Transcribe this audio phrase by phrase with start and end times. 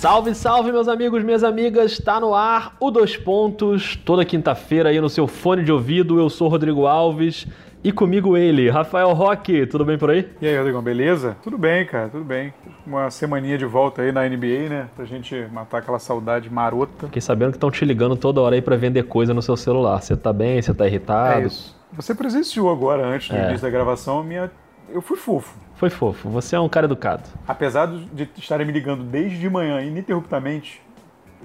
[0.00, 1.98] Salve, salve, meus amigos, minhas amigas.
[1.98, 6.18] Tá no ar o Dois Pontos, toda quinta-feira aí no seu fone de ouvido.
[6.18, 7.46] Eu sou Rodrigo Alves
[7.84, 9.66] e comigo ele, Rafael Roque.
[9.66, 10.26] Tudo bem por aí?
[10.40, 11.36] E aí, Rodrigo, beleza?
[11.42, 12.50] Tudo bem, cara, tudo bem.
[12.86, 14.88] Uma semaninha de volta aí na NBA, né?
[14.96, 17.04] Pra gente matar aquela saudade marota.
[17.06, 20.00] Fiquei sabendo que estão te ligando toda hora aí pra vender coisa no seu celular.
[20.00, 20.62] Você tá bem?
[20.62, 21.42] Você tá irritado?
[21.42, 21.76] É isso.
[21.92, 23.48] Você presenciou agora, antes do É.
[23.48, 24.50] início da gravação, a minha...
[24.92, 25.54] eu fui fofo.
[25.76, 26.28] Foi fofo.
[26.30, 27.22] Você é um cara educado.
[27.48, 30.82] Apesar de estarem me ligando desde de manhã, ininterruptamente,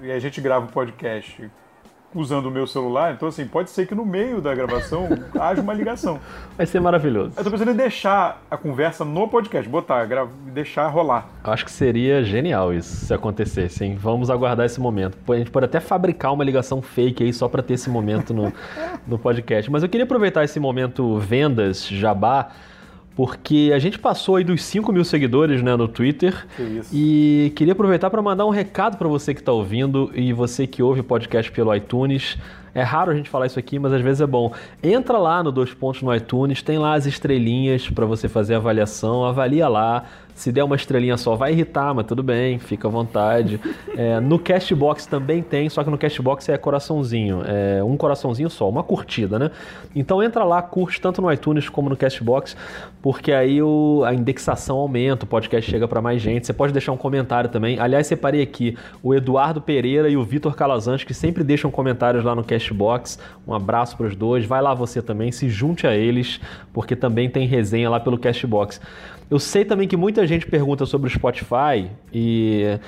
[0.02, 1.50] e a gente grava o podcast
[2.14, 5.06] usando o meu celular, então assim, pode ser que no meio da gravação
[5.38, 6.18] haja uma ligação.
[6.58, 7.34] Vai ser maravilhoso.
[7.36, 11.28] Eu tô pensando em deixar a conversa no podcast, botar, gra- deixar rolar.
[11.46, 13.98] Eu acho que seria genial isso se acontecesse, hein?
[14.00, 15.18] Vamos aguardar esse momento.
[15.30, 18.52] A gente pode até fabricar uma ligação fake aí só pra ter esse momento no,
[19.06, 19.70] no podcast.
[19.70, 22.50] Mas eu queria aproveitar esse momento vendas, jabá,
[23.16, 26.46] porque a gente passou aí dos 5 mil seguidores né, no Twitter.
[26.56, 26.90] Que isso.
[26.94, 30.84] E queria aproveitar para mandar um recado para você que está ouvindo e você que
[30.84, 32.38] ouve o podcast pelo iTunes.
[32.74, 34.54] É raro a gente falar isso aqui, mas às vezes é bom.
[34.84, 38.58] Entra lá no Dois Pontos no iTunes, tem lá as estrelinhas para você fazer a
[38.58, 40.04] avaliação, avalia lá.
[40.36, 43.60] Se der uma estrelinha só, vai irritar, mas tudo bem, fica à vontade.
[43.98, 48.68] É, no Castbox também tem, só que no Castbox é coraçãozinho, é um coraçãozinho só,
[48.68, 49.52] uma curtida, né?
[49.96, 52.58] Então entra lá, curte tanto no iTunes como no Castbox,
[53.02, 56.46] porque aí o- a indexação aumenta, o podcast chega para mais gente.
[56.46, 57.80] Você pode deixar um comentário também.
[57.80, 62.36] Aliás, separei aqui o Eduardo Pereira e o Vitor Calazans, que sempre deixam comentários lá
[62.36, 63.18] no Castbox.
[63.48, 64.44] Um abraço para os dois.
[64.46, 66.42] Vai lá você também, se junte a eles,
[66.74, 68.82] porque também tem resenha lá pelo Castbox.
[69.30, 72.80] Eu sei também que muita gente pergunta sobre o Spotify e.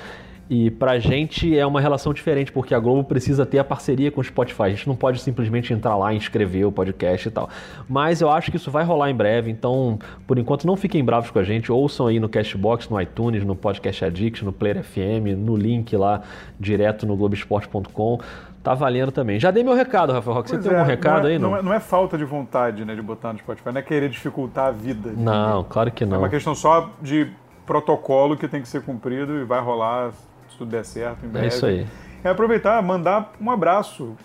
[0.50, 4.18] E pra gente é uma relação diferente, porque a Globo precisa ter a parceria com
[4.22, 4.62] o Spotify.
[4.62, 7.50] A gente não pode simplesmente entrar lá e inscrever o podcast e tal.
[7.86, 11.30] Mas eu acho que isso vai rolar em breve, então, por enquanto, não fiquem bravos
[11.30, 11.70] com a gente.
[11.70, 16.22] Ouçam aí no Cashbox, no iTunes, no Podcast Addict, no Player FM, no link lá
[16.58, 18.18] direto no Globoesporte.com.
[18.62, 19.38] Tá valendo também.
[19.38, 20.50] Já dei meu recado, Rafael Roque.
[20.50, 21.38] Você Pois tem é, algum recado não é, aí?
[21.38, 23.82] Não, Não é, não é falta de vontade, né, de botar no Spotify, não é
[23.82, 25.10] querer dificultar a vida.
[25.16, 25.66] não, ninguém.
[25.70, 26.18] claro que É não.
[26.18, 27.28] uma questão só de
[27.64, 30.10] protocolo que tem que ser cumprido e vai rolar,
[30.50, 31.46] se tudo der certo, em breve.
[31.46, 31.86] É isso aí.
[32.24, 34.16] É aproveitar, mandar um abraço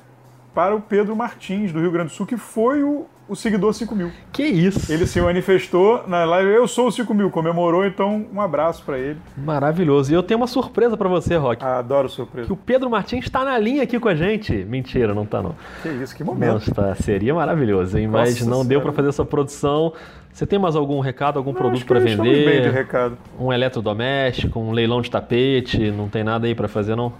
[0.53, 3.95] para o Pedro Martins, do Rio Grande do Sul, que foi o, o seguidor 5
[3.95, 4.11] mil.
[4.31, 4.91] Que isso!
[4.91, 8.97] Ele se manifestou na live, eu sou o 5 mil, comemorou, então um abraço para
[9.00, 9.17] ele.
[9.38, 10.11] Maravilhoso.
[10.11, 11.63] E eu tenho uma surpresa pra você, Roque.
[11.63, 12.47] Adoro surpresa.
[12.47, 14.53] Que o Pedro Martins está na linha aqui com a gente.
[14.53, 15.56] Mentira, não tá não.
[15.81, 16.67] Que isso, que Não momento.
[16.69, 16.94] está.
[16.95, 18.07] Seria maravilhoso, hein?
[18.07, 18.83] Mas Nossa não deu Senhora.
[18.83, 19.94] para fazer essa produção.
[20.31, 22.72] Você tem mais algum recado, algum Não, produto para estamos bem de vender?
[22.72, 23.17] recado.
[23.39, 25.91] Um eletrodoméstico, um leilão de tapete?
[25.91, 27.13] Não tem nada aí para fazer, não?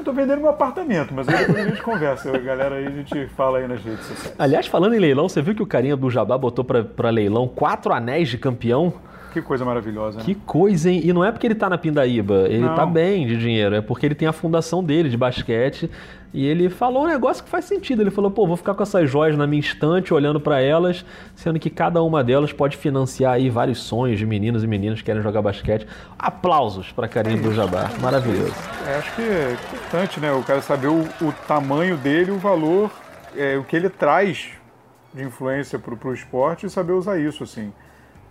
[0.00, 2.34] Eu tô vendendo meu apartamento, mas aí depois a gente conversa.
[2.34, 4.34] A galera aí, a gente fala aí nas redes sociais.
[4.38, 7.92] Aliás, falando em leilão, você viu que o carinha do Jabá botou para leilão quatro
[7.92, 8.94] anéis de campeão?
[9.32, 10.24] Que coisa maravilhosa, né?
[10.24, 11.00] Que coisa, hein?
[11.04, 12.74] E não é porque ele tá na Pindaíba, ele Não.
[12.74, 15.90] tá bem de dinheiro, é porque ele tem a fundação dele de basquete
[16.32, 18.02] e ele falou um negócio que faz sentido.
[18.02, 21.04] Ele falou, pô, vou ficar com essas joias na minha estante, olhando pra elas,
[21.34, 25.06] sendo que cada uma delas pode financiar aí vários sonhos de meninos e meninas que
[25.06, 25.86] querem jogar basquete.
[26.18, 28.54] Aplausos pra carinha do Jabá, maravilhoso.
[28.86, 30.32] É, acho que é importante, né?
[30.32, 32.90] O cara saber o, o tamanho dele, o valor,
[33.36, 34.50] é, o que ele traz
[35.12, 37.72] de influência pro, pro esporte e saber usar isso, assim.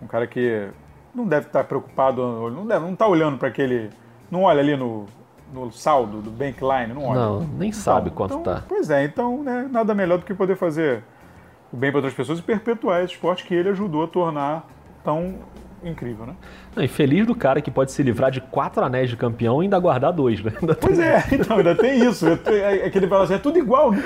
[0.01, 0.67] Um cara que
[1.13, 3.89] não deve estar preocupado, não deve, não tá olhando para aquele,
[4.29, 5.05] não olha ali no,
[5.53, 7.19] no saldo do bankline, não olha.
[7.19, 8.63] Não, nem sabe Então, quanto então, tá.
[8.67, 11.03] Pois é, então, né, nada melhor do que poder fazer
[11.71, 14.67] o bem para outras pessoas e perpetuar esse esporte que ele ajudou a tornar
[15.03, 15.35] tão
[15.84, 16.34] incrível, né?
[16.75, 19.66] Não, e feliz do cara que pode se livrar de quatro anéis de campeão e
[19.66, 20.51] ainda guardar dois, né?
[20.62, 22.25] Ainda Pois é, então ainda tem isso.
[22.28, 24.03] É, é, é que ele fala assim, é tudo igual, né?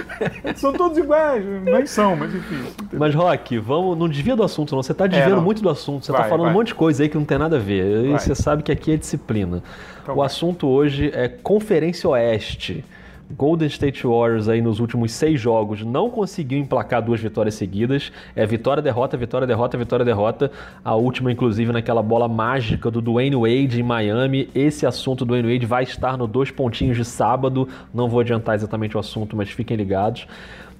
[0.55, 1.43] São todos iguais.
[1.63, 2.63] Nem são, mas enfim.
[2.93, 3.97] Mas, Rock, vamos.
[3.97, 4.83] Não desvia do assunto, não.
[4.83, 6.05] Você tá desviando É, muito do assunto.
[6.05, 6.51] Você tá Vai, falando vai.
[6.51, 8.05] um monte de coisa aí que não tem nada a ver.
[8.05, 8.19] E Vai.
[8.19, 9.61] você sabe que aqui é disciplina.
[10.01, 10.25] Então o vai.
[10.25, 12.83] assunto hoje é Conferência Oeste.
[13.31, 18.11] Golden State Warriors aí nos últimos seis jogos não conseguiu emplacar duas vitórias seguidas.
[18.35, 20.51] É vitória, derrota, vitória, derrota, vitória, derrota.
[20.83, 24.49] A última, inclusive, naquela bola mágica do Dwayne Wade em Miami.
[24.53, 27.67] Esse assunto do Dwayne Wade vai estar no dois pontinhos de sábado.
[27.93, 30.27] Não vou adiantar exatamente o assunto, mas fiquem ligados.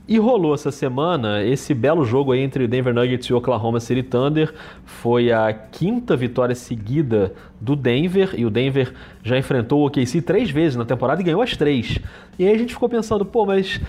[0.05, 4.53] E rolou essa semana esse belo jogo aí entre Denver Nuggets e Oklahoma City Thunder.
[4.83, 10.49] Foi a quinta vitória seguida do Denver e o Denver já enfrentou o OKC três
[10.49, 11.99] vezes na temporada e ganhou as três.
[12.37, 13.79] E aí a gente ficou pensando, pô, mas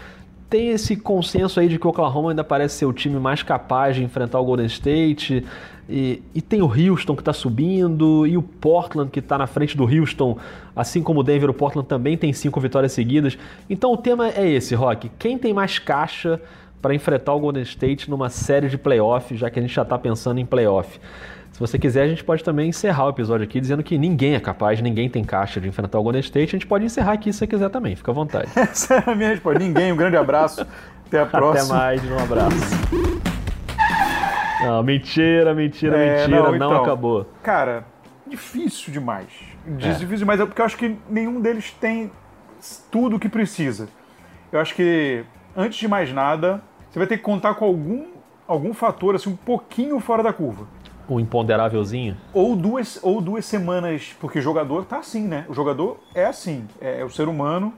[0.55, 3.97] tem esse consenso aí de que o Oklahoma ainda parece ser o time mais capaz
[3.97, 5.45] de enfrentar o Golden State.
[5.89, 9.77] E, e tem o Houston que está subindo, e o Portland que está na frente
[9.77, 10.39] do Houston,
[10.77, 13.37] assim como o Denver, o Portland também tem cinco vitórias seguidas.
[13.69, 15.11] Então o tema é esse, Rock.
[15.19, 16.41] Quem tem mais caixa
[16.81, 19.99] para enfrentar o Golden State numa série de playoffs, já que a gente já está
[19.99, 21.01] pensando em playoff.
[21.55, 24.41] Se você quiser, a gente pode também encerrar o episódio aqui dizendo que ninguém é
[24.41, 26.49] capaz, ninguém tem caixa de enfrentar o Golden State.
[26.49, 28.51] A gente pode encerrar aqui se você quiser também, fica à vontade.
[28.59, 29.61] Essa é a minha resposta.
[29.61, 30.67] Ninguém, um grande abraço.
[31.07, 31.77] Até a próxima.
[31.77, 32.57] Até mais, um abraço.
[34.65, 37.25] Não, mentira, mentira, é, mentira, não, então, não, acabou.
[37.41, 37.85] Cara,
[38.27, 39.29] difícil demais.
[39.65, 39.71] É.
[39.77, 42.11] Difícil demais, é porque eu acho que nenhum deles tem
[42.91, 43.89] tudo o que precisa.
[44.51, 45.25] Eu acho que,
[45.57, 46.61] antes de mais nada,
[46.91, 48.07] você vai ter que contar com algum,
[48.45, 50.67] algum fator assim, um pouquinho fora da curva.
[51.09, 52.17] O imponderávelzinho?
[52.33, 55.45] Ou duas, ou duas semanas, porque jogador tá assim, né?
[55.49, 56.67] O jogador é assim.
[56.81, 57.75] É, é o ser humano,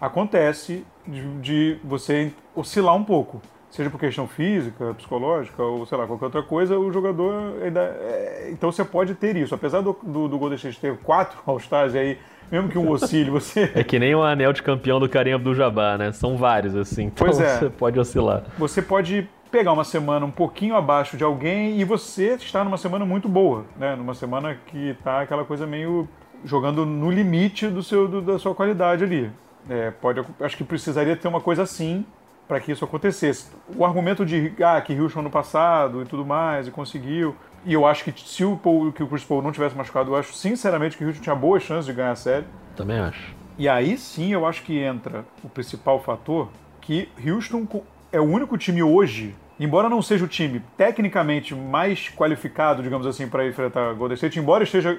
[0.00, 3.40] acontece de, de você oscilar um pouco
[3.76, 7.80] seja por questão física, psicológica ou sei lá, qualquer outra coisa, o jogador ainda.
[7.80, 8.48] É...
[8.50, 9.54] então você pode ter isso.
[9.54, 12.18] Apesar do, do, do Golden State ter quatro All-Stars aí,
[12.50, 13.70] mesmo que um oscile, você.
[13.74, 16.12] É que nem o anel de campeão do Karim Abdul-Jabbar, né?
[16.12, 17.04] São vários, assim.
[17.04, 17.58] Então pois é.
[17.58, 18.44] você pode oscilar.
[18.56, 23.04] Você pode pegar uma semana um pouquinho abaixo de alguém e você está numa semana
[23.04, 23.94] muito boa, né?
[23.96, 26.08] Numa semana que tá aquela coisa meio
[26.44, 29.30] jogando no limite do seu, do, da sua qualidade ali.
[29.68, 32.04] É, pode, acho que precisaria ter uma coisa assim
[32.46, 33.50] para que isso acontecesse.
[33.76, 37.34] O argumento de ah, que Houston no passado e tudo mais, e conseguiu.
[37.64, 40.16] E eu acho que se o, Paul, que o Chris Paul não tivesse machucado, eu
[40.16, 42.46] acho sinceramente que o Houston tinha boas chances de ganhar a série.
[42.76, 43.34] Também acho.
[43.58, 46.48] E aí sim eu acho que entra o principal fator,
[46.80, 47.66] que Houston
[48.12, 53.28] é o único time hoje, embora não seja o time tecnicamente mais qualificado, digamos assim,
[53.28, 54.98] para enfrentar Golden State, embora esteja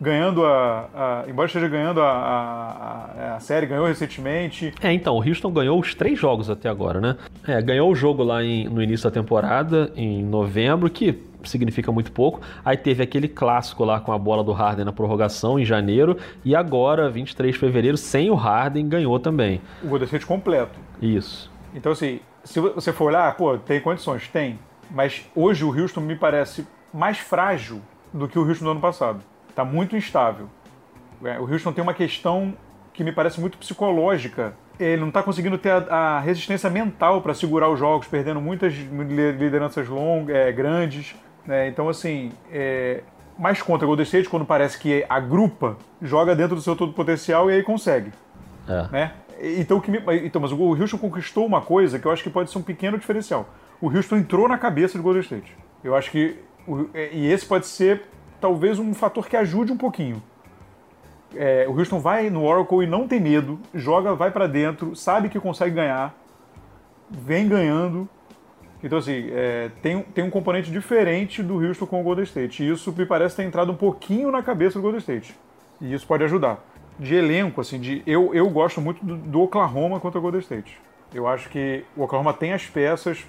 [0.00, 4.74] ganhando a, a, embora esteja ganhando a, a, a, série, ganhou recentemente.
[4.82, 7.16] É, então, o Houston ganhou os três jogos até agora, né?
[7.46, 12.12] É, ganhou o jogo lá em, no início da temporada, em novembro, que significa muito
[12.12, 12.40] pouco.
[12.64, 16.54] Aí teve aquele clássico lá com a bola do Harden na prorrogação em janeiro, e
[16.54, 19.60] agora, 23 de fevereiro, sem o Harden, ganhou também.
[19.82, 20.78] O Golden State completo.
[21.00, 21.50] Isso.
[21.74, 24.28] Então, assim, se você for olhar, pô, tem condições?
[24.28, 24.58] Tem.
[24.90, 27.82] Mas hoje o Houston me parece mais frágil
[28.12, 29.20] do que o Houston do ano passado.
[29.48, 30.48] Está muito instável.
[31.24, 32.54] É, o Houston tem uma questão
[32.92, 34.54] que me parece muito psicológica.
[34.78, 38.72] Ele não está conseguindo ter a, a resistência mental para segurar os jogos, perdendo muitas
[38.74, 41.16] lideranças longas, é, grandes.
[41.44, 41.68] Né?
[41.68, 43.02] Então, assim, é,
[43.36, 46.92] mais contra o Golden State, quando parece que a grupa joga dentro do seu todo
[46.92, 48.12] potencial e aí consegue.
[48.68, 48.88] É.
[48.92, 49.12] Né?
[49.40, 52.50] Então, que me, então, mas o Houston conquistou uma coisa que eu acho que pode
[52.50, 53.48] ser um pequeno diferencial.
[53.80, 55.56] O Houston entrou na cabeça do Golden State.
[55.84, 56.36] Eu acho que.
[56.66, 58.02] O, e esse pode ser
[58.40, 60.22] talvez um fator que ajude um pouquinho.
[61.34, 65.28] É, o Houston vai no Oracle e não tem medo, joga, vai para dentro, sabe
[65.28, 66.14] que consegue ganhar,
[67.10, 68.08] vem ganhando.
[68.82, 72.62] Então, assim, é, tem, tem um componente diferente do Houston com o Golden State.
[72.62, 75.36] E isso me parece ter entrado um pouquinho na cabeça do Golden State.
[75.80, 76.64] E isso pode ajudar.
[76.98, 80.78] De elenco, assim, de, eu, eu gosto muito do, do Oklahoma contra o Golden State.
[81.12, 83.24] Eu acho que o Oklahoma tem as peças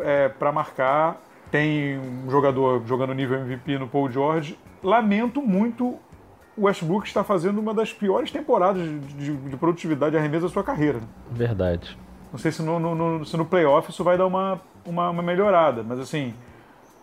[0.00, 1.20] é, para marcar
[1.52, 4.58] tem um jogador jogando nível MVP no Paul George.
[4.82, 5.98] Lamento muito
[6.56, 10.52] o Westbrook está fazendo uma das piores temporadas de, de, de produtividade e arremesso da
[10.52, 11.00] sua carreira.
[11.30, 11.96] Verdade.
[12.32, 15.22] Não sei se no, no, no, se no playoff isso vai dar uma, uma, uma
[15.22, 16.34] melhorada, mas assim,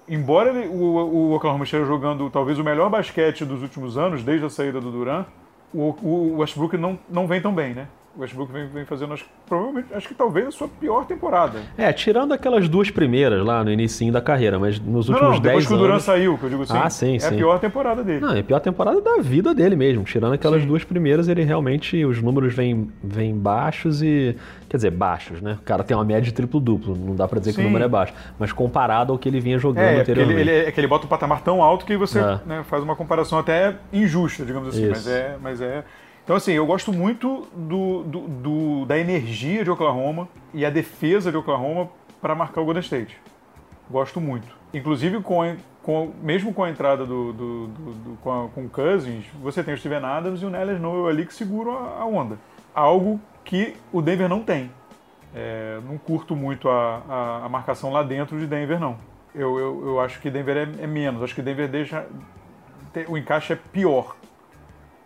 [0.07, 4.45] embora ele, o, o Oklahoma esteja jogando talvez o melhor basquete dos últimos anos, desde
[4.45, 5.27] a saída do Durant,
[5.73, 7.87] o, o Westbrook não, não vem tão bem, né?
[8.19, 11.61] O Westbrook vem, vem fazendo, acho, provavelmente, acho que talvez a sua pior temporada.
[11.77, 15.39] É, tirando aquelas duas primeiras lá no início da carreira, mas nos últimos não, não,
[15.39, 17.27] 10 depois que o Durant saiu, que eu digo assim, ah, sim, é sim.
[17.27, 18.19] a pior temporada dele.
[18.19, 20.03] Não, é a pior temporada da vida dele mesmo.
[20.03, 20.67] Tirando aquelas sim.
[20.67, 24.35] duas primeiras, ele realmente, os números vêm, vêm baixos e...
[24.67, 25.57] Quer dizer, baixos, né?
[25.61, 27.55] O cara tem uma média de triplo-duplo, não dá pra dizer sim.
[27.55, 28.13] que o número é baixo.
[28.37, 30.41] Mas comparado ao que ele vinha jogando é, anteriormente.
[30.41, 32.39] Ele, ele, é que ele bota um patamar tão alto que você é.
[32.45, 34.83] né, faz uma comparação até injusta, digamos assim.
[34.83, 34.91] Isso.
[34.91, 35.37] Mas é...
[35.41, 35.83] Mas é
[36.29, 41.31] então, assim, eu gosto muito do, do, do, da energia de Oklahoma e a defesa
[41.31, 41.89] de Oklahoma
[42.21, 43.19] para marcar o Golden State.
[43.89, 44.47] Gosto muito.
[44.71, 49.73] Inclusive, com, com, mesmo com a entrada do, do, com, a, com Cousins, você tem
[49.73, 52.37] o Steven Adams e o Nellis Noel ali que seguram a, a, onda.
[52.75, 54.69] Algo que o Denver não tem.
[55.33, 58.99] É, não curto muito a, a, a, marcação lá dentro de Denver, não.
[59.33, 61.23] Eu, eu, eu acho que Denver é, é menos.
[61.23, 62.05] Acho que Denver deixa.
[63.07, 64.15] o encaixe é pior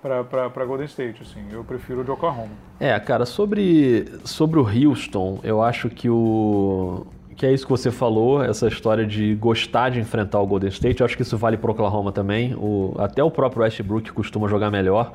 [0.04, 1.42] para Golden State, assim.
[1.52, 2.52] Eu prefiro o de Oklahoma.
[2.80, 7.90] É, cara, sobre, sobre o Houston, eu acho que o que é isso que você
[7.90, 11.02] falou, essa história de gostar de enfrentar o Golden State.
[11.02, 12.54] Eu acho que isso vale para Oklahoma também.
[12.56, 15.14] O, até o próprio Westbrook costuma jogar melhor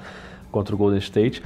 [0.51, 1.43] contra o Golden State.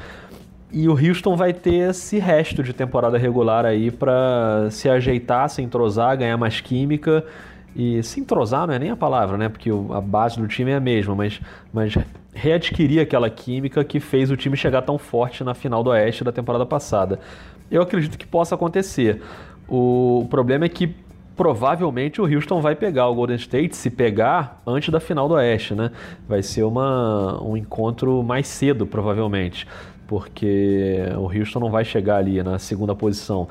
[0.72, 5.60] E o Houston vai ter esse resto de temporada regular aí para se ajeitar, se
[5.60, 7.24] entrosar, ganhar mais química
[7.74, 9.48] e se entrosar não é nem a palavra, né?
[9.48, 11.40] Porque a base do time é a mesma, mas,
[11.72, 11.94] mas
[12.34, 16.32] readquirir aquela química que fez o time chegar tão forte na final do Oeste da
[16.32, 17.18] temporada passada.
[17.70, 19.22] Eu acredito que possa acontecer.
[19.68, 20.94] O problema é que
[21.34, 25.74] provavelmente o Houston vai pegar o Golden State, se pegar, antes da final do Oeste,
[25.74, 25.90] né?
[26.28, 29.66] Vai ser uma, um encontro mais cedo, provavelmente,
[30.06, 33.48] porque o Houston não vai chegar ali na segunda posição.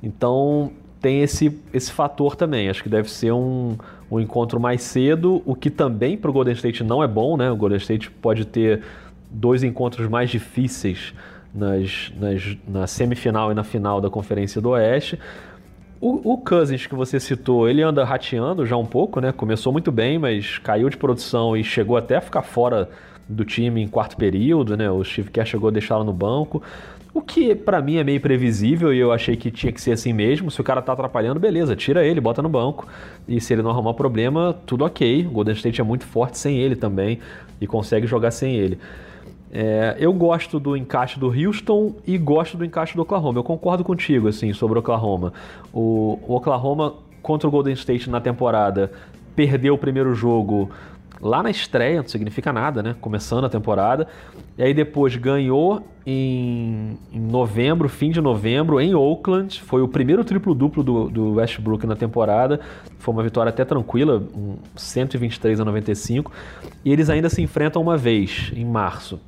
[0.00, 0.70] Então
[1.04, 2.70] tem esse, esse fator também.
[2.70, 3.76] Acho que deve ser um,
[4.10, 7.50] um encontro mais cedo, o que também para o Golden State não é bom, né?
[7.50, 8.80] O Golden State pode ter
[9.30, 11.12] dois encontros mais difíceis
[11.54, 15.18] nas, nas, na semifinal e na final da Conferência do Oeste.
[16.00, 19.30] O, o, Cousins que você citou, ele anda rateando já um pouco, né?
[19.30, 22.88] Começou muito bem, mas caiu de produção e chegou até a ficar fora
[23.28, 24.90] do time em quarto período, né?
[24.90, 26.62] O Steve Kerr chegou a deixá-lo no banco.
[27.14, 30.12] O que para mim é meio previsível e eu achei que tinha que ser assim
[30.12, 30.50] mesmo.
[30.50, 32.88] Se o cara tá atrapalhando, beleza, tira ele, bota no banco.
[33.28, 35.24] E se ele não arrumar problema, tudo ok.
[35.24, 37.20] O Golden State é muito forte sem ele também
[37.60, 38.80] e consegue jogar sem ele.
[39.52, 43.38] É, eu gosto do encaixe do Houston e gosto do encaixe do Oklahoma.
[43.38, 45.32] Eu concordo contigo assim sobre o Oklahoma.
[45.72, 48.90] O, o Oklahoma contra o Golden State na temporada
[49.36, 50.68] perdeu o primeiro jogo
[51.20, 52.94] lá na estreia, não significa nada, né?
[53.00, 54.06] Começando a temporada.
[54.56, 59.60] E aí depois ganhou em, em novembro, fim de novembro, em Oakland.
[59.62, 62.60] Foi o primeiro triplo-duplo do, do, Westbrook na temporada.
[62.98, 66.30] Foi uma vitória até tranquila, um 123 a 95.
[66.84, 69.20] E eles ainda se enfrentam uma vez, em março.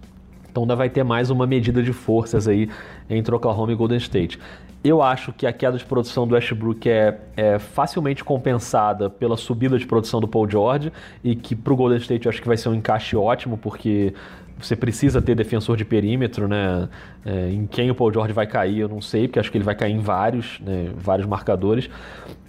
[0.57, 2.71] Então ainda vai ter mais uma medida de forças aí
[3.11, 4.39] entre Oklahoma e Golden State.
[4.83, 9.79] Eu acho que a queda de produção do Westbrook é, é facilmente compensada pela subida
[9.79, 10.91] de produção do Paul George
[11.23, 14.15] e que para o Golden State eu acho que vai ser um encaixe ótimo porque
[14.59, 16.89] você precisa ter defensor de perímetro, né?
[17.23, 19.65] É, em quem o Paul George vai cair, eu não sei, porque acho que ele
[19.65, 20.89] vai cair em vários, né?
[20.97, 21.91] vários marcadores.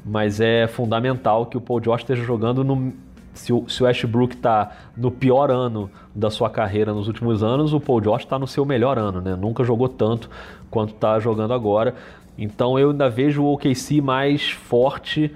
[0.06, 2.94] Mas é fundamental que o Paul George esteja jogando no,
[3.38, 7.74] se o, se o Ashbrook está no pior ano da sua carreira nos últimos anos,
[7.74, 9.36] o Paul George está no seu melhor ano, né?
[9.36, 10.30] Nunca jogou tanto
[10.70, 11.96] quanto está jogando agora.
[12.38, 15.32] Então eu ainda vejo o OKC mais forte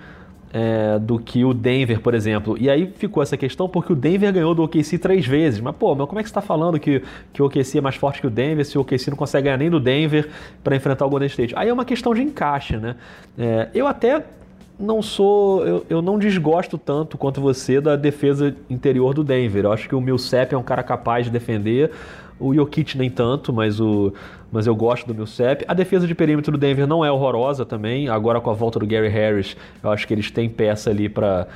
[0.54, 2.58] é, do que o Denver, por exemplo.
[2.60, 5.60] E aí ficou essa questão porque o Denver ganhou do OKC três vezes.
[5.62, 7.96] Mas, pô, mas como é que você está falando que, que o OKC é mais
[7.96, 10.30] forte que o Denver se o OKC não consegue ganhar nem do Denver
[10.64, 11.54] para enfrentar o Golden State?
[11.56, 12.96] Aí é uma questão de encaixe, né?
[13.38, 14.26] É, eu até
[14.82, 15.66] não sou.
[15.66, 19.66] Eu, eu não desgosto tanto quanto você da defesa interior do Denver.
[19.66, 21.92] Eu acho que o Millsap é um cara capaz de defender.
[22.40, 24.12] O Jokic nem tanto, mas, o,
[24.52, 25.64] mas eu gosto do Millsap.
[25.68, 28.10] A defesa de perímetro do Denver não é horrorosa também.
[28.10, 31.48] Agora com a volta do Gary Harris, eu acho que eles têm peça ali para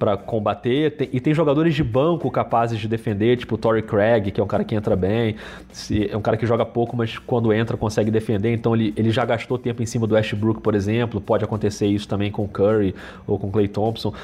[0.00, 0.96] para combater.
[0.96, 4.42] Tem, e tem jogadores de banco capazes de defender, tipo o Torrey Craig, que é
[4.42, 5.36] um cara que entra bem.
[5.70, 8.52] Se, é um cara que joga pouco, mas quando entra consegue defender.
[8.52, 11.20] Então ele, ele já gastou tempo em cima do Westbrook, por exemplo.
[11.20, 12.94] Pode acontecer isso também com o Curry
[13.26, 14.14] ou com o Clay Thompson.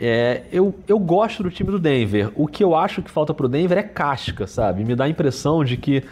[0.00, 2.30] É, eu, eu gosto do time do Denver.
[2.36, 4.84] O que eu acho que falta pro Denver é casca, sabe?
[4.84, 6.04] Me dá a impressão de que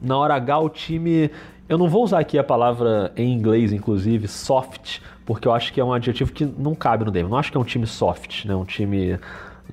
[0.00, 1.30] na hora H o time.
[1.66, 4.98] Eu não vou usar aqui a palavra em inglês, inclusive, soft,
[5.32, 7.30] porque eu acho que é um adjetivo que não cabe no Denver.
[7.30, 8.52] Não acho que é um time soft, né?
[8.52, 9.16] Um time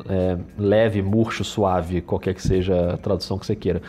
[0.07, 3.81] é, leve, murcho, suave, qualquer que seja a tradução que você queira.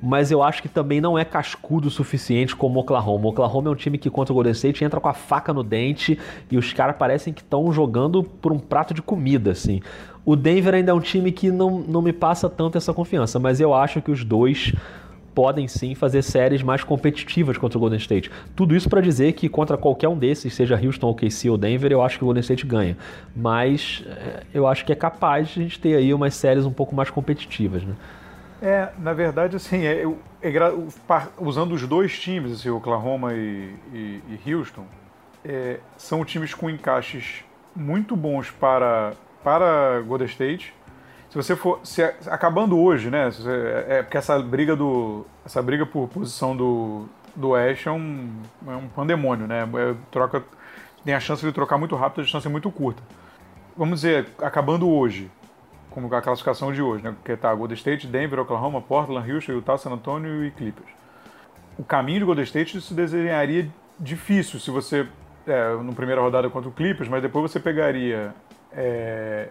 [0.00, 3.26] Mas eu acho que também não é cascudo o suficiente como o Oklahoma.
[3.26, 5.64] O Oklahoma é um time que contra o Golden State entra com a faca no
[5.64, 6.16] dente
[6.48, 9.80] e os caras parecem que estão jogando por um prato de comida, assim.
[10.24, 13.60] O Denver ainda é um time que não, não me passa tanto essa confiança, mas
[13.60, 14.72] eu acho que os dois
[15.34, 18.30] podem sim fazer séries mais competitivas contra o Golden State.
[18.54, 22.02] Tudo isso para dizer que contra qualquer um desses, seja Houston, OKC ou Denver, eu
[22.02, 22.96] acho que o Golden State ganha.
[23.34, 26.72] Mas é, eu acho que é capaz de a gente ter aí umas séries um
[26.72, 27.94] pouco mais competitivas, né?
[28.60, 30.04] É, na verdade, assim, é,
[30.40, 30.52] é,
[31.38, 34.84] usando os dois times, assim, Oklahoma e, e, e Houston,
[35.44, 40.72] é, são times com encaixes muito bons para, para Golden State
[41.32, 43.30] se você for se, acabando hoje, né?
[43.88, 48.30] É, é porque essa briga do essa briga por posição do do Ash é um,
[48.68, 49.62] é um pandemônio, né?
[49.62, 50.44] É, troca
[51.02, 53.02] tem a chance de trocar muito rápido, a distância é muito curta.
[53.74, 55.30] Vamos dizer, acabando hoje,
[55.88, 57.14] como a classificação de hoje, né?
[57.24, 60.90] Que tá Golden State, Denver, Oklahoma, Portland, Houston, Utah, San Antonio e Clippers.
[61.78, 65.08] O caminho de Golden State se desenharia difícil se você
[65.46, 68.34] é, no primeira rodada contra o Clippers, mas depois você pegaria
[68.70, 69.48] é,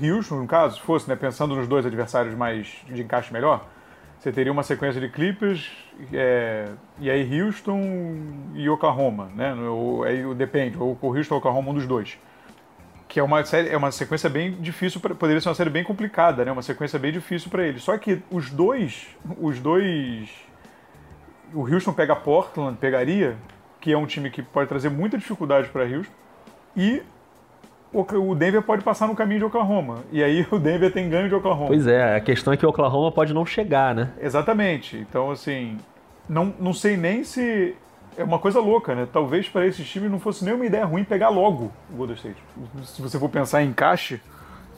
[0.00, 3.66] Houston, no caso, se fosse, né, pensando nos dois adversários mais de encaixe melhor,
[4.22, 5.68] você teria uma sequência de Clippers
[6.12, 6.68] é,
[7.00, 8.16] e aí Houston
[8.54, 9.52] e Oklahoma, né?
[9.54, 12.16] Ou, aí depende, ou Houston ou Oklahoma, um dos dois.
[13.08, 15.82] Que é uma, série, é uma sequência bem difícil, pra, poderia ser uma série bem
[15.82, 16.52] complicada, né?
[16.52, 17.82] Uma sequência bem difícil para eles.
[17.82, 19.08] Só que os dois,
[19.40, 20.30] os dois,
[21.52, 23.36] o Houston pega Portland, pegaria,
[23.80, 26.14] que é um time que pode trazer muita dificuldade para Houston,
[26.76, 27.02] e
[27.92, 29.98] o Denver pode passar no caminho de Oklahoma.
[30.10, 31.68] E aí o Denver tem ganho de Oklahoma.
[31.68, 34.10] Pois é, a questão é que o Oklahoma pode não chegar, né?
[34.20, 34.96] Exatamente.
[34.96, 35.76] Então, assim,
[36.28, 37.74] não, não sei nem se
[38.16, 39.06] é uma coisa louca, né?
[39.12, 42.42] Talvez para esses times não fosse nem uma ideia ruim pegar logo o Golden State.
[42.84, 44.20] Se você for pensar em encaixe,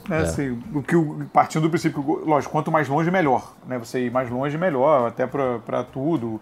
[0.08, 0.18] né?
[0.18, 0.22] É.
[0.22, 0.94] Assim, o que
[1.32, 3.78] partindo do princípio, lógico, quanto mais longe melhor, né?
[3.78, 6.40] Você ir mais longe melhor, até para tudo,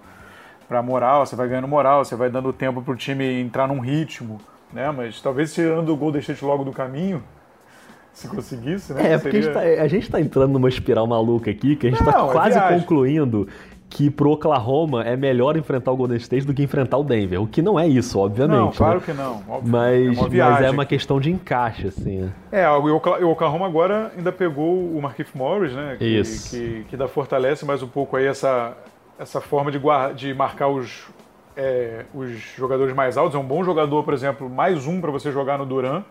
[0.68, 3.80] para moral, você vai ganhando moral, você vai dando tempo para o time entrar num
[3.80, 4.40] ritmo,
[4.72, 4.90] né?
[4.90, 7.22] Mas talvez tirando o Golden State logo do caminho,
[8.12, 9.12] se conseguisse, né?
[9.12, 9.82] É, porque Seria...
[9.82, 12.80] a gente está tá entrando numa espiral maluca aqui, que a gente está quase viagem.
[12.80, 13.48] concluindo
[13.92, 17.42] que pro Oklahoma é melhor enfrentar o Golden State do que enfrentar o Denver.
[17.42, 18.56] O que não é isso, obviamente.
[18.56, 19.04] Não, claro né?
[19.04, 19.42] que não.
[19.46, 19.70] Óbvio.
[19.70, 22.22] Mas, é mas é uma questão de encaixe, assim.
[22.22, 22.32] Né?
[22.50, 22.96] É, o
[23.30, 25.96] Oklahoma agora ainda pegou o Markif Morris, né?
[25.98, 26.56] Que, isso.
[26.56, 28.74] Que, que dá fortalece mais um pouco aí essa,
[29.18, 31.06] essa forma de, guarda, de marcar os,
[31.56, 33.34] é, os jogadores mais altos.
[33.34, 36.02] É um bom jogador, por exemplo, mais um para você jogar no Duran.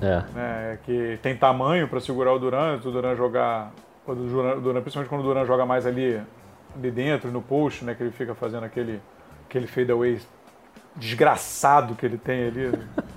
[0.00, 0.22] É.
[0.32, 3.72] Né, que tem tamanho para segurar o Duran, o Duran jogar.
[4.06, 6.20] O Duran, principalmente quando o Duran joga mais ali
[6.76, 7.94] de dentro, no post, né?
[7.94, 9.00] Que ele fica fazendo aquele,
[9.46, 10.18] aquele fadeaway
[10.96, 12.66] desgraçado que ele tem ali,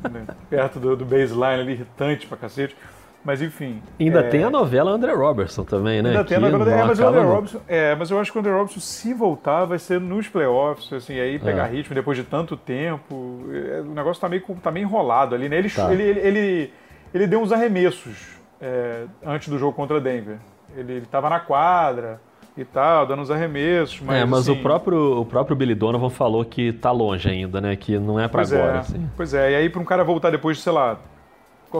[0.09, 2.75] né, perto do, do baseline ali, irritante pra cacete.
[3.23, 3.81] Mas enfim.
[3.99, 4.23] Ainda é...
[4.23, 6.09] tem a novela André Robertson também, né?
[6.09, 6.81] Ainda tem a novela.
[6.81, 7.61] É, mas o André Robertson.
[7.67, 11.19] É, mas eu acho que o André Robertson, se voltar, vai ser nos playoffs, assim,
[11.19, 11.71] aí pegar é.
[11.71, 13.45] ritmo depois de tanto tempo.
[13.51, 15.57] É, o negócio tá meio, tá meio enrolado ali, né?
[15.57, 15.93] Ele, tá.
[15.93, 16.73] ele, ele, ele,
[17.13, 20.37] ele, deu uns arremessos é, antes do jogo contra Denver.
[20.75, 22.19] Ele, ele tava na quadra
[22.57, 24.01] e tal, dando uns arremessos.
[24.01, 24.59] Mas, é, mas assim...
[24.59, 27.75] o, próprio, o próprio Billy Donovan falou que tá longe ainda, né?
[27.75, 28.77] Que não é para agora.
[28.77, 29.09] É, assim.
[29.15, 30.97] Pois é, e aí para um cara voltar depois de, sei lá,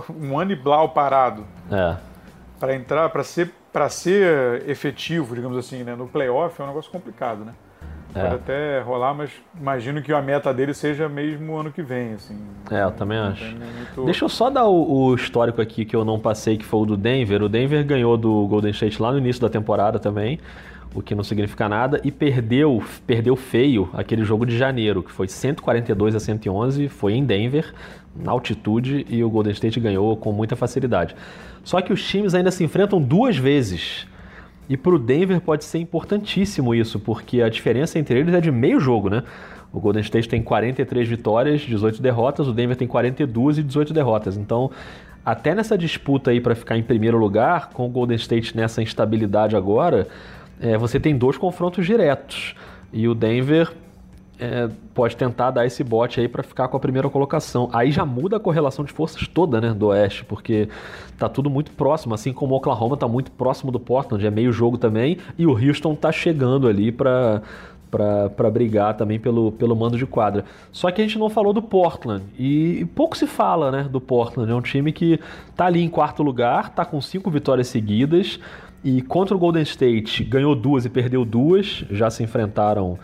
[0.09, 1.45] um ano e blau parado.
[1.71, 1.97] É.
[2.59, 6.91] Para entrar, para ser, pra ser efetivo, digamos assim, né, no playoff é um negócio
[6.91, 7.53] complicado, né?
[8.13, 8.21] É.
[8.23, 12.37] Pode até rolar, mas imagino que a meta dele seja mesmo ano que vem, assim.
[12.69, 13.45] É, eu também acho.
[13.45, 14.05] Muito...
[14.05, 16.85] Deixa eu só dar o, o, histórico aqui que eu não passei, que foi o
[16.85, 17.41] do Denver.
[17.41, 20.39] O Denver ganhou do Golden State lá no início da temporada também,
[20.93, 25.29] o que não significa nada, e perdeu, perdeu feio aquele jogo de janeiro, que foi
[25.29, 27.73] 142 a 111, foi em Denver,
[28.15, 31.15] na altitude, e o Golden State ganhou com muita facilidade.
[31.63, 34.07] Só que os times ainda se enfrentam duas vezes
[34.71, 38.49] e para o Denver pode ser importantíssimo isso, porque a diferença entre eles é de
[38.49, 39.21] meio jogo, né?
[39.73, 44.37] O Golden State tem 43 vitórias, 18 derrotas, o Denver tem 42 e 18 derrotas.
[44.37, 44.71] Então,
[45.25, 49.57] até nessa disputa aí para ficar em primeiro lugar, com o Golden State nessa instabilidade
[49.57, 50.07] agora,
[50.61, 52.55] é, você tem dois confrontos diretos.
[52.93, 53.73] E o Denver
[54.41, 57.69] é, pode tentar dar esse bote aí para ficar com a primeira colocação.
[57.71, 60.67] Aí já muda a correlação de forças toda, né, do Oeste, porque
[61.15, 64.51] tá tudo muito próximo, assim como o Oklahoma tá muito próximo do Portland, é meio
[64.51, 67.43] jogo também, e o Houston tá chegando ali para
[67.91, 70.45] para brigar também pelo, pelo mando de quadra.
[70.71, 72.23] Só que a gente não falou do Portland.
[72.39, 74.49] E, e, pouco se fala né, do Portland.
[74.49, 75.19] É um time que
[75.57, 78.39] tá ali em quarto lugar, tá com cinco vitórias seguidas.
[78.81, 81.83] E contra o Golden State ganhou duas e perdeu duas.
[81.91, 82.97] Já se enfrentaram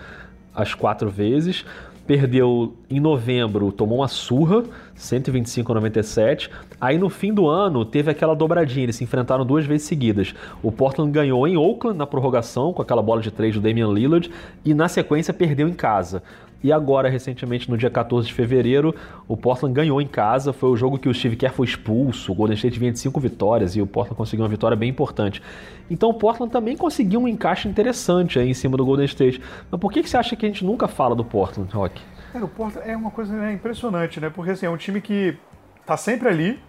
[0.57, 1.63] as quatro vezes.
[2.07, 4.63] Perdeu em novembro, tomou uma surra,
[4.95, 6.49] 125 a 97.
[6.79, 10.33] Aí no fim do ano teve aquela dobradinha, eles se enfrentaram duas vezes seguidas.
[10.63, 14.31] O Portland ganhou em Oakland na prorrogação, com aquela bola de três do Damian Lillard,
[14.63, 16.23] e na sequência perdeu em casa.
[16.63, 18.95] E agora, recentemente, no dia 14 de fevereiro,
[19.27, 20.51] o Portland ganhou em casa.
[20.51, 22.31] Foi o jogo que o Steve Kerr foi expulso.
[22.31, 25.41] O Golden State vinha de cinco vitórias e o Portland conseguiu uma vitória bem importante.
[25.89, 29.41] Então o Portland também conseguiu um encaixe interessante aí em cima do Golden State.
[29.69, 32.01] Mas por que, que você acha que a gente nunca fala do Portland, Rock?
[32.33, 34.29] É, o Portland é uma coisa né, impressionante, né?
[34.29, 35.37] Porque assim, é um time que
[35.85, 36.59] tá sempre ali,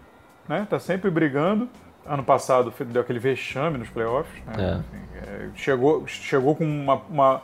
[0.48, 0.66] né?
[0.68, 1.68] Tá sempre brigando.
[2.06, 4.42] Ano passado deu aquele vexame nos playoffs.
[4.46, 4.54] Né?
[4.58, 4.72] É.
[4.72, 4.82] Assim,
[5.14, 7.42] é, chegou, chegou com uma, uma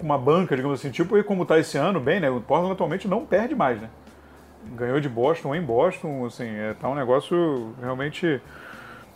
[0.00, 2.30] uma banca, digamos assim, tipo e como está esse ano, bem, né?
[2.30, 3.88] O Portland atualmente não perde mais, né?
[4.74, 8.40] Ganhou de Boston em Boston, assim, é, tá um negócio realmente.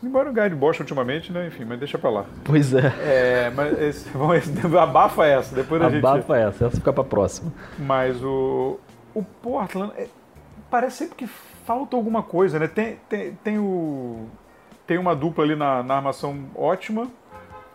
[0.02, 1.46] Embora o ganhe de Boston ultimamente, né?
[1.46, 2.26] Enfim, mas deixa pra lá.
[2.44, 2.92] Pois é.
[3.00, 6.04] É, mas esse, bom, esse, abafa essa, depois a gente.
[6.04, 7.52] Abafa essa, essa fica pra próxima.
[7.78, 8.78] Mas o,
[9.14, 10.08] o Portland, é,
[10.70, 11.26] parece sempre que
[11.64, 12.68] falta alguma coisa, né?
[12.68, 14.26] Tem, tem, tem, o,
[14.86, 17.08] tem uma dupla ali na, na armação ótima,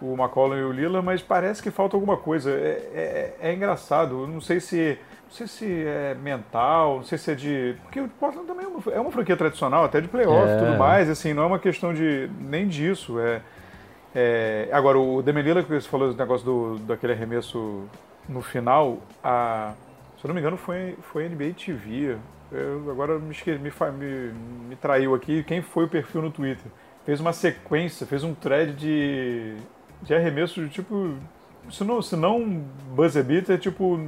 [0.01, 2.51] o McCollum e o Lila, mas parece que falta alguma coisa.
[2.51, 4.27] É, é, é engraçado.
[4.27, 4.97] Não sei se
[5.31, 7.75] não sei se é mental, não sei se é de.
[7.83, 10.57] Porque o Portland também é uma, é uma franquia tradicional, até de playoff e é.
[10.57, 12.29] tudo mais, assim, não é uma questão de.
[12.37, 13.17] nem disso.
[13.17, 13.41] É,
[14.13, 14.69] é...
[14.73, 17.85] Agora, o Demelila, que você falou do negócio do, daquele arremesso
[18.27, 19.73] no final, a,
[20.19, 22.17] se eu não me engano, foi, foi NBA TV.
[22.51, 24.33] Eu, agora me, me, me,
[24.67, 26.69] me traiu aqui quem foi o perfil no Twitter.
[27.05, 29.55] Fez uma sequência, fez um thread de
[30.01, 31.15] de arremesso, tipo,
[31.69, 32.63] se não, se não
[32.95, 33.99] buzzer beater, tipo,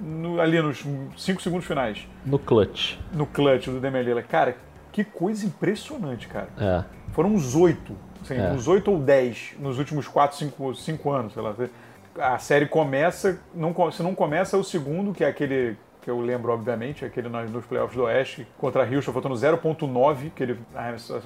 [0.00, 0.84] no, ali nos
[1.16, 2.06] 5 segundos finais.
[2.24, 2.96] No clutch.
[3.12, 4.22] No clutch do Demelila.
[4.22, 4.56] Cara,
[4.92, 6.48] que coisa impressionante, cara.
[6.58, 6.84] É.
[7.12, 8.50] Foram uns 8, assim, é.
[8.50, 11.54] uns 8 ou 10 nos últimos 4, 5, 5 anos, sei lá.
[12.18, 16.52] a série começa, não, se não começa o segundo, que é aquele que eu lembro,
[16.52, 20.58] obviamente, aquele nos playoffs do Oeste contra Houston, faltando 0.9, que ele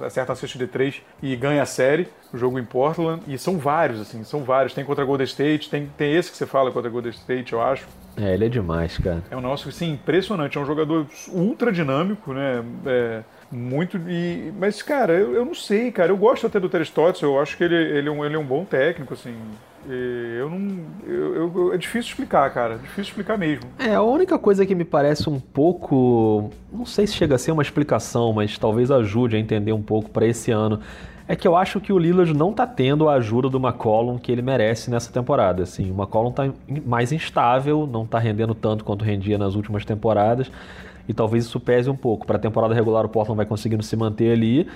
[0.01, 3.21] acerta a cesta de 3 e ganha a série, o jogo em Portland.
[3.27, 4.73] E são vários, assim, são vários.
[4.73, 7.87] Tem contra Golden State, tem, tem esse que você fala contra Golden State, eu acho.
[8.17, 9.23] É, ele é demais, cara.
[9.29, 10.57] É um negócio, assim, impressionante.
[10.57, 12.63] É um jogador ultra dinâmico, né?
[12.85, 13.97] É, muito.
[14.07, 16.11] E, mas, cara, eu, eu não sei, cara.
[16.11, 18.45] Eu gosto até do Terestóteles, eu acho que ele, ele, é um, ele é um
[18.45, 19.35] bom técnico, assim.
[19.87, 20.79] Eu não.
[21.05, 22.75] Eu, eu, é difícil explicar, cara.
[22.75, 23.65] É difícil explicar mesmo.
[23.77, 26.49] É, a única coisa que me parece um pouco.
[26.71, 30.09] Não sei se chega a ser uma explicação, mas talvez ajude a entender um pouco
[30.09, 30.79] para esse ano.
[31.27, 34.31] É que eu acho que o Lillard não tá tendo a ajuda do McCollum que
[34.31, 35.63] ele merece nessa temporada.
[35.63, 36.51] Assim, o McCollum tá
[36.85, 40.51] mais instável, não tá rendendo tanto quanto rendia nas últimas temporadas
[41.07, 42.25] e talvez isso pese um pouco.
[42.25, 44.67] Para a temporada regular, o Portland vai conseguindo se manter ali,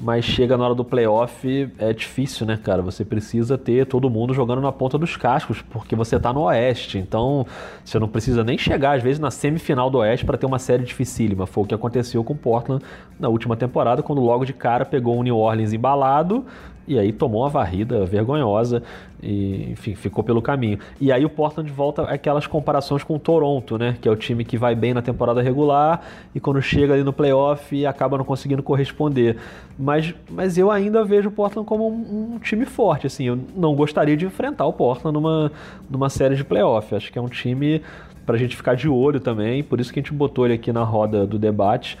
[0.00, 2.82] mas chega na hora do playoff, é difícil, né, cara?
[2.82, 6.98] Você precisa ter todo mundo jogando na ponta dos cascos, porque você tá no Oeste.
[6.98, 7.46] Então,
[7.84, 10.84] você não precisa nem chegar, às vezes, na semifinal do Oeste para ter uma série
[10.84, 11.46] dificílima.
[11.46, 12.84] Foi o que aconteceu com o Portland
[13.18, 16.44] na última temporada, quando logo de cara pegou o New Orleans embalado
[16.88, 18.82] e aí tomou uma varrida vergonhosa
[19.22, 20.78] e, enfim, ficou pelo caminho.
[20.98, 23.96] E aí o Portland volta aquelas comparações com o Toronto, né?
[24.00, 26.00] Que é o time que vai bem na temporada regular
[26.34, 29.36] e quando chega ali no playoff acaba não conseguindo corresponder.
[29.78, 33.24] Mas, mas eu ainda vejo o Portland como um, um time forte, assim.
[33.24, 35.52] Eu não gostaria de enfrentar o Portland numa,
[35.90, 36.94] numa série de playoff.
[36.94, 37.82] Acho que é um time
[38.24, 39.62] para a gente ficar de olho também.
[39.62, 41.98] Por isso que a gente botou ele aqui na roda do debate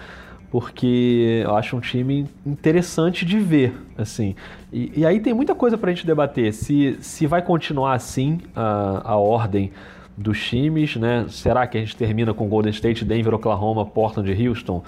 [0.50, 4.34] porque eu acho um time interessante de ver, assim.
[4.72, 6.52] E, e aí tem muita coisa para a gente debater.
[6.52, 9.70] Se, se vai continuar assim a, a ordem
[10.16, 11.26] dos times, né?
[11.28, 14.82] Será que a gente termina com Golden State, Denver, Oklahoma, Portland e Houston?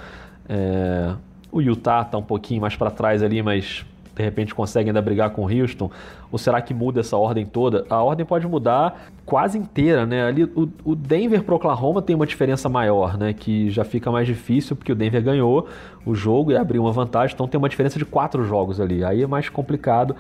[0.49, 1.14] É,
[1.53, 3.85] o Utah está um pouquinho mais para trás ali, mas
[4.21, 5.91] de repente consegue ainda brigar com Houston?
[6.31, 7.85] Ou será que muda essa ordem toda?
[7.91, 10.27] A ordem pode mudar quase inteira, né?
[10.27, 13.33] Ali o, o Denver para Oklahoma tem uma diferença maior, né?
[13.33, 15.67] Que já fica mais difícil porque o Denver ganhou
[16.05, 19.05] o jogo e abriu uma vantagem, então tem uma diferença de quatro jogos ali.
[19.05, 20.15] Aí é mais complicado.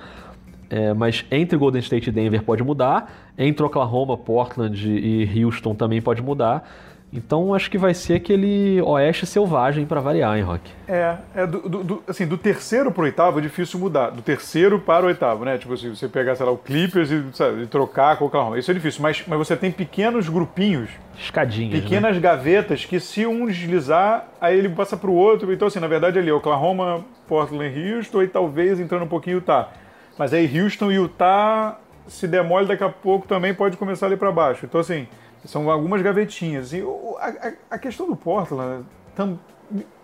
[0.70, 6.00] É, mas entre Golden State e Denver pode mudar, entre Oklahoma, Portland e Houston também
[6.00, 6.62] pode mudar.
[7.12, 10.70] Então acho que vai ser aquele oeste selvagem para variar, hein, Rock?
[10.86, 14.10] É, é do, do, assim, do terceiro pro oitavo é difícil mudar.
[14.10, 15.58] Do terceiro para o oitavo, né?
[15.58, 18.58] Tipo assim, você pegar, sei lá, o Clippers e, sabe, e trocar com o Oklahoma.
[18.58, 20.88] Isso é difícil, mas, mas você tem pequenos grupinhos.
[21.18, 21.74] Escadinhas.
[21.74, 21.80] Né?
[21.80, 22.22] Pequenas né?
[22.22, 25.52] gavetas que se um deslizar, aí ele passa pro outro.
[25.52, 29.68] Então, assim, na verdade ali, Oklahoma, Portland Houston e talvez entrando um pouquinho Utah.
[30.16, 34.30] Mas aí Houston e Utah, se demole daqui a pouco, também pode começar ali para
[34.30, 34.64] baixo.
[34.64, 35.08] Então, assim
[35.44, 36.72] são algumas gavetinhas.
[36.72, 36.82] E
[37.18, 39.38] a, a questão do Portland, tam,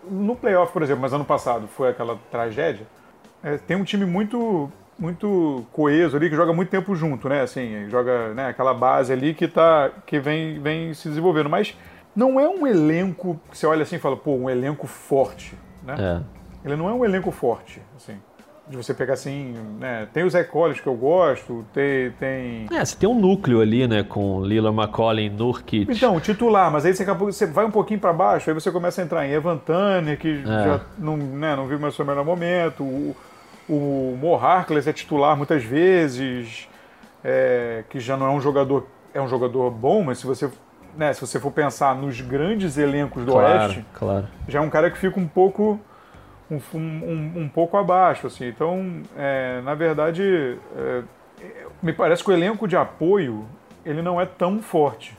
[0.09, 2.87] no playoff, por exemplo, mas ano passado foi aquela tragédia.
[3.43, 7.41] É, tem um time muito muito coeso ali que joga muito tempo junto, né?
[7.41, 11.77] Assim, joga né, aquela base ali que tá que vem vem se desenvolvendo, mas
[12.15, 15.95] não é um elenco que você olha assim e fala, pô, um elenco forte, né?
[15.99, 16.37] É.
[16.65, 18.17] Ele não é um elenco forte, assim
[18.69, 20.07] de você pegar assim, né?
[20.13, 22.67] Tem o Zé Collins que eu gosto, tem, tem.
[22.71, 24.03] É, você tem um núcleo ali, né?
[24.03, 25.87] Com Lila McCollin, Nurkic.
[25.89, 29.05] Então, titular, mas aí você, você vai um pouquinho para baixo, aí você começa a
[29.05, 29.57] entrar em Evan
[30.19, 30.43] que é.
[30.43, 32.83] já não, né, não viu mais o seu melhor momento.
[32.83, 33.15] O,
[33.69, 36.67] o Mo Harkless é titular muitas vezes,
[37.23, 38.87] é, que já não é um jogador.
[39.13, 40.49] É um jogador bom, mas se você
[40.95, 44.27] né, se você for pensar nos grandes elencos do claro, Oeste, claro.
[44.47, 45.79] já é um cara que fica um pouco
[46.49, 48.27] um, um, um pouco abaixo.
[48.27, 48.47] Assim.
[48.47, 51.03] Então, é, na verdade, é,
[51.81, 53.45] me parece que o elenco de apoio
[53.85, 55.15] ele não é tão forte.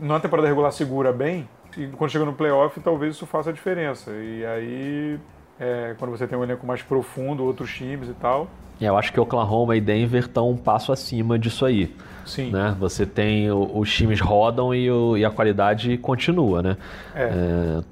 [0.00, 4.10] Na temporada regular segura bem, e quando chega no playoff, talvez isso faça a diferença.
[4.10, 5.18] E aí,
[5.58, 8.48] é, quando você tem um elenco mais profundo, outros times e tal.
[8.80, 11.94] Eu acho que Oklahoma e Denver estão um passo acima disso aí.
[12.24, 12.50] Sim.
[12.50, 12.74] Né?
[12.78, 16.76] Você tem os times rodam e, o, e a qualidade continua, né?
[17.14, 17.24] É.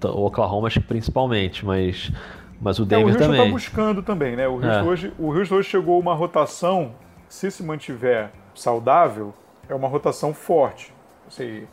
[0.02, 2.10] É, o Oklahoma acho que principalmente, mas
[2.60, 3.40] mas o Denver é, o Houston também.
[3.40, 4.48] está buscando também, né?
[4.48, 4.82] O Houston, é.
[4.82, 6.92] hoje, o Houston hoje chegou uma rotação,
[7.28, 9.32] se se mantiver saudável,
[9.68, 10.92] é uma rotação forte.
[11.26, 11.66] Assim,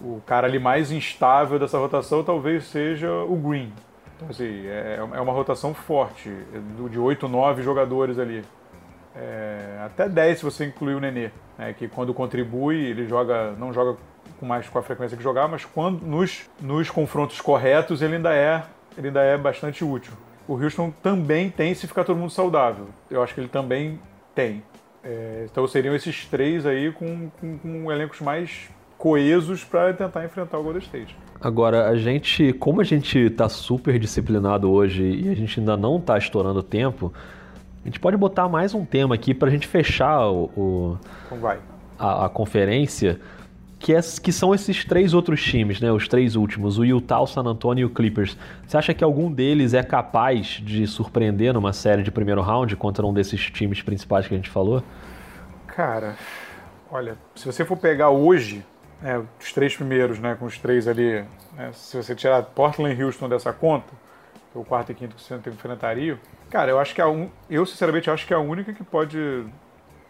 [0.00, 3.72] o cara ali mais instável dessa rotação talvez seja o Green.
[4.16, 6.30] Então, assim, é, é uma rotação forte,
[6.90, 8.44] de 8, 9 jogadores ali.
[9.14, 13.72] É, até 10 se você incluir o Nenê, né, que quando contribui, ele joga, não
[13.72, 13.98] joga
[14.40, 18.34] com mais com a frequência que jogar, mas quando nos, nos confrontos corretos ele ainda
[18.34, 18.62] é
[18.96, 20.12] ele ainda é bastante útil.
[20.46, 22.86] O Houston também tem se ficar todo mundo saudável.
[23.10, 23.98] Eu acho que ele também
[24.34, 24.62] tem.
[25.04, 30.58] É, então seriam esses três aí com, com, com elencos mais coesos para tentar enfrentar
[30.58, 31.16] o Golden State.
[31.40, 35.96] Agora, a gente, como a gente está super disciplinado hoje e a gente ainda não
[35.96, 37.12] está estourando tempo,
[37.82, 41.58] a gente pode botar mais um tema aqui para a gente fechar o, o então
[41.98, 43.20] a, a conferência,
[43.82, 45.90] que, é, que são esses três outros times, né?
[45.90, 48.38] Os três últimos, o Utah, o San Antonio e o Clippers.
[48.64, 53.04] Você acha que algum deles é capaz de surpreender numa série de primeiro round contra
[53.04, 54.84] um desses times principais que a gente falou?
[55.66, 56.14] Cara,
[56.90, 58.64] olha, se você for pegar hoje,
[59.02, 61.24] é, os três primeiros, né, com os três ali,
[61.56, 63.92] né, se você tirar Portland e Houston dessa conta,
[64.54, 67.28] é o quarto e quinto que você enfrentaria, cara, eu acho que a un...
[67.50, 69.44] eu sinceramente acho que a única que pode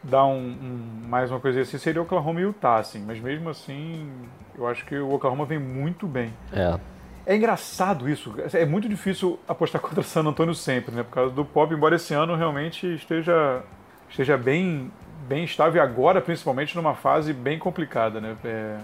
[0.02, 3.48] dar um, um, mais uma coisa assim seria o Oklahoma e Utah, assim, mas mesmo
[3.48, 4.10] assim,
[4.56, 6.32] eu acho que o Oklahoma vem muito bem.
[6.52, 6.78] É.
[7.24, 11.44] É engraçado isso, é muito difícil apostar contra San Antonio sempre, né, por causa do
[11.44, 13.62] Pop, embora esse ano realmente esteja
[14.08, 14.90] esteja bem
[15.26, 18.36] bem estável e agora principalmente numa fase bem complicada, né?
[18.44, 18.78] É,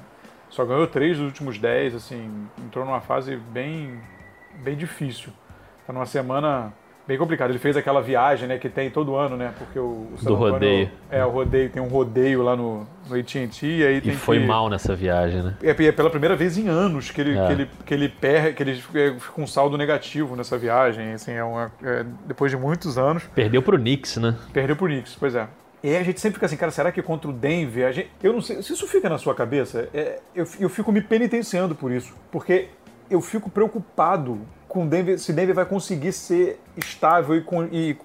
[0.48, 4.00] só ganhou três dos últimos dez, assim, entrou numa fase bem
[4.62, 5.32] bem difícil.
[5.86, 6.72] Tá numa semana
[7.08, 7.48] bem complicado.
[7.50, 9.54] Ele fez aquela viagem, né, que tem todo ano, né?
[9.58, 10.90] Porque o, o do rodeio.
[11.10, 14.38] É, o rodeio, tem um rodeio lá no, no AT&T e aí tem E foi
[14.38, 15.54] que, mal nessa viagem, né?
[15.62, 17.46] É, é pela primeira vez em anos que ele, É.
[17.46, 21.32] que ele, que ele perde, que ele fica com um saldo negativo nessa viagem, assim,
[21.32, 24.36] é uma, é, depois de muitos anos, Perdeu pro Knicks, né?
[24.52, 25.48] perdeu pro Knicks, pois é.
[25.82, 28.10] E aí a gente sempre fica assim, cara, será que contra o Denver, a gente,
[28.22, 31.74] eu não sei, se isso fica na sua cabeça, é, eu, eu fico me penitenciando
[31.74, 32.68] por isso, porque
[33.08, 37.96] eu fico preocupado com Denver, se Denver vai conseguir ser estável e, e-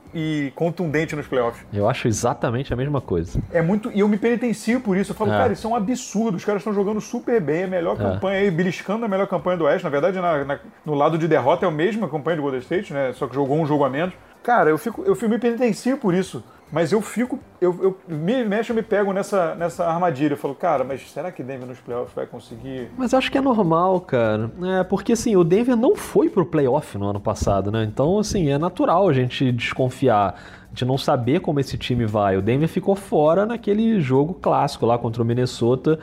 [0.47, 1.63] e contundente nos playoffs.
[1.73, 3.39] Eu acho exatamente a mesma coisa.
[3.51, 3.91] É muito.
[3.93, 5.11] E eu me penitencio por isso.
[5.11, 5.37] Eu falo, É.
[5.37, 6.37] cara, isso é um absurdo.
[6.37, 9.65] Os caras estão jogando super bem, a melhor campanha aí, beliscando a melhor campanha do
[9.65, 9.83] Oeste.
[9.83, 12.93] Na verdade, na- na- no lado de derrota é a mesma campanha do Golden State,
[12.93, 13.11] né?
[13.13, 14.13] Só que jogou um jogo a menos.
[14.41, 16.43] Cara, eu fico, eu fico me penitencio por isso.
[16.73, 17.37] Mas eu fico.
[17.61, 20.33] Eu, eu me mexe, eu me pego nessa, nessa armadilha.
[20.33, 22.89] Eu falo, cara, mas será que Denver nos playoffs vai conseguir?
[22.97, 24.49] Mas eu acho que é normal, cara.
[24.79, 27.83] É, porque assim, o Denver não foi pro playoff no ano passado, né?
[27.83, 30.33] Então, assim, é natural a gente desconfiar,
[30.71, 32.37] de não saber como esse time vai.
[32.37, 35.99] O Denver ficou fora naquele jogo clássico lá contra o Minnesota,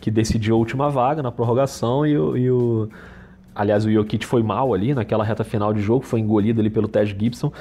[0.00, 2.34] que decidiu a última vaga na prorrogação e o.
[2.36, 2.88] e o-
[3.56, 6.88] Aliás, o Jokic foi mal ali naquela reta final de jogo, foi engolido ali pelo
[6.88, 7.52] Ted Gibson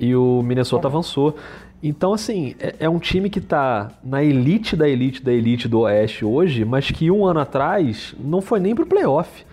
[0.00, 1.36] e o Minnesota avançou.
[1.82, 5.80] Então, assim, é, é um time que tá na elite da elite da elite do
[5.80, 9.44] Oeste hoje, mas que um ano atrás não foi nem pro playoff,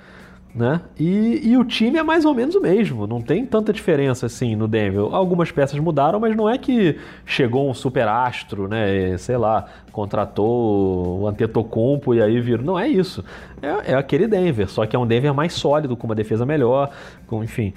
[0.54, 0.82] né?
[1.00, 4.56] E, e o time é mais ou menos o mesmo, não tem tanta diferença assim
[4.56, 5.02] no Denver.
[5.12, 9.18] Algumas peças mudaram, mas não é que chegou um super astro, né?
[9.18, 12.64] Sei lá, contratou o Antetokounmpo e aí virou.
[12.64, 13.26] Não é isso.
[13.60, 16.92] É, é aquele Denver, só que é um Denver mais sólido, com uma defesa melhor,
[17.26, 17.74] com enfim.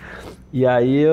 [0.52, 1.06] E aí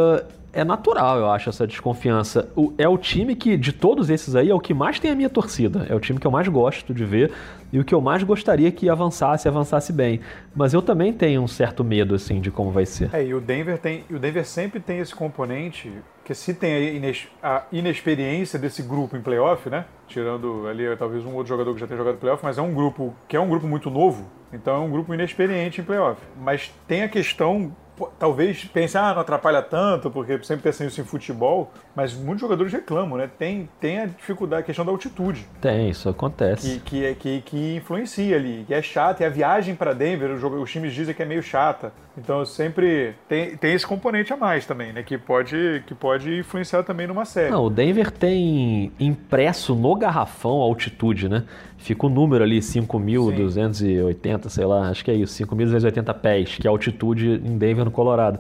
[0.52, 2.50] é natural, eu acho, essa desconfiança.
[2.56, 5.16] O- é o time que, de todos esses aí, é o que mais tem a
[5.16, 5.86] minha torcida.
[5.90, 7.32] É o time que eu mais gosto de ver
[7.72, 10.20] e o que eu mais gostaria que avançasse, avançasse bem.
[10.56, 13.10] Mas eu também tenho um certo medo, assim, de como vai ser.
[13.14, 14.04] É, e o Denver tem.
[14.10, 15.92] O Denver sempre tem esse componente
[16.26, 19.86] que se tem a, ines- a inexperiência desse grupo em playoff, né?
[20.08, 23.14] Tirando ali talvez um outro jogador que já tenha jogado playoff, mas é um grupo
[23.28, 26.22] que é um grupo muito novo, então é um grupo inexperiente em playoff.
[26.40, 27.72] Mas tem a questão.
[28.18, 32.72] Talvez pense, ah, não atrapalha tanto, porque sempre pensa isso em futebol, mas muitos jogadores
[32.72, 33.30] reclamam, né?
[33.38, 36.80] Tem, tem a dificuldade, a questão da altitude Tem, isso acontece.
[36.80, 40.32] que, que, é- que, que influencia ali, que é chata, e a viagem para Denver,
[40.32, 41.92] o jogo- os times dizem que é meio chata.
[42.18, 45.02] Então sempre tem, tem esse componente a mais também, né?
[45.04, 47.50] Que pode, que pode influenciar também numa série.
[47.52, 51.46] Não, o Denver tem impresso no garrafão a altitude, né?
[51.80, 56.70] Fica o número ali, 5.280, sei lá, acho que é isso, 5.280 pés, que é
[56.70, 58.38] a altitude em Denver, no Colorado.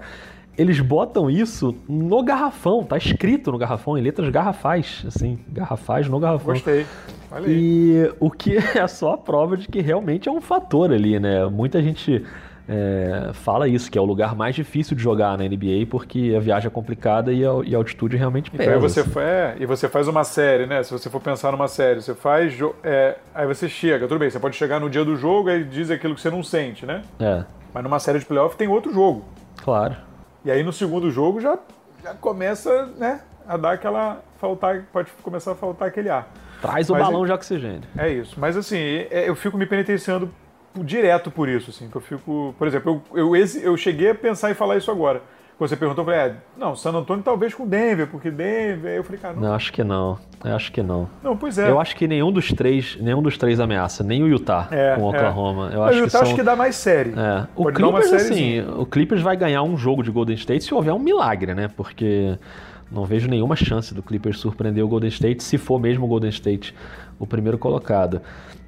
[0.57, 6.19] Eles botam isso no garrafão, tá escrito no garrafão, em letras garrafais, assim, garrafais no
[6.19, 6.53] garrafão.
[6.53, 6.85] Gostei.
[7.31, 7.53] Olha aí.
[7.53, 11.45] E o que é só a prova de que realmente é um fator ali, né?
[11.45, 12.25] Muita gente
[12.71, 16.39] é, fala isso, que é o lugar mais difícil de jogar na NBA, porque a
[16.39, 18.69] viagem é complicada e a, e a altitude realmente pesa.
[18.69, 19.19] Então você, assim.
[19.19, 20.83] é, e você faz uma série, né?
[20.83, 22.55] Se você for pensar numa série, você faz.
[22.83, 25.89] é, aí você chega, tudo bem, você pode chegar no dia do jogo e diz
[25.89, 27.01] aquilo que você não sente, né?
[27.19, 29.25] É, Mas numa série de playoff tem outro jogo.
[29.57, 29.95] claro.
[30.45, 31.59] E aí no segundo jogo já,
[32.01, 33.21] já começa, né?
[33.47, 34.21] A dar aquela.
[34.39, 34.83] faltar.
[34.93, 36.31] Pode começar a faltar aquele ar.
[36.61, 37.81] Traz o Mas balão de oxigênio.
[37.97, 38.35] É isso.
[38.39, 40.29] Mas assim, é- eu fico me penitenciando
[40.77, 41.89] direto por isso, assim.
[41.89, 42.53] Que eu fico.
[42.57, 45.21] Por exemplo, eu, eu, eu cheguei a pensar em falar isso agora.
[45.59, 48.91] Quando você perguntou, eu falei, é, não, San Antônio talvez com Denver, porque Denver.
[48.91, 49.41] Aí eu falei, cara, não.
[49.41, 50.17] Não, acho que não.
[50.41, 51.09] Eu acho que não.
[51.21, 51.69] Não, pois é.
[51.69, 55.01] Eu acho que nenhum dos três, nenhum dos três ameaça, nem o Utah É, com
[55.01, 55.17] o é.
[55.17, 55.69] Oklahoma.
[55.73, 56.21] Eu Mas acho o que Utah são...
[56.21, 57.09] acho que dá mais série.
[57.09, 57.45] É.
[57.57, 60.93] O Pode Clippers, assim, o Clippers vai ganhar um jogo de Golden State se houver
[60.93, 61.67] um milagre, né?
[61.75, 62.39] Porque
[62.89, 66.29] não vejo nenhuma chance do Clippers surpreender o Golden State, se for mesmo o Golden
[66.29, 66.73] State
[67.19, 68.21] o primeiro colocado.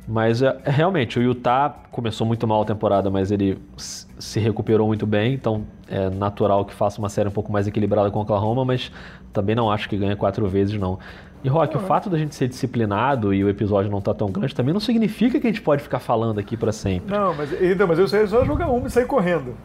[0.08, 4.88] Mas é, é, realmente, o Utah começou muito mal a temporada, mas ele se recuperou
[4.88, 8.22] muito bem, então é natural que faça uma série um pouco mais equilibrada com o
[8.24, 8.92] Oklahoma, mas
[9.32, 11.00] também não acho que ganhe quatro vezes, não.
[11.44, 14.54] E Rock, o fato da gente ser disciplinado e o episódio não tá tão grande
[14.54, 17.12] também não significa que a gente pode ficar falando aqui para sempre.
[17.16, 19.56] Não, mas, então, mas eu sei só jogar uma e sair correndo.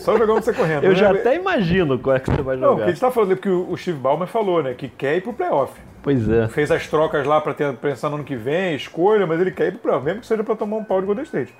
[0.00, 0.82] Só jogar uma e sair correndo.
[0.84, 2.84] eu Não já até imagino qual é que você vai Não, porque jogar.
[2.84, 5.32] a gente tá falando porque o o Steve Ballmer falou, né, que quer ir pro
[5.32, 5.72] playoff.
[6.06, 6.46] Pois é.
[6.46, 9.78] Fez as trocas lá para pensar no ano que vem, escolha, mas ele quer ir
[9.78, 11.52] para mesmo que seja para tomar um pau de Golden State.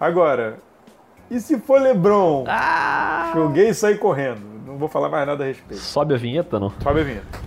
[0.00, 0.56] Agora,
[1.30, 2.46] e se for LeBron?
[2.48, 3.30] Ah!
[3.34, 4.40] Joguei e saí correndo.
[4.66, 5.82] Não vou falar mais nada a respeito.
[5.82, 6.72] Sobe a vinheta, não?
[6.82, 7.40] Sobe a vinheta.